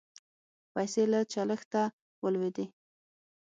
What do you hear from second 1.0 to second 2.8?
له چلښته ولوېدې.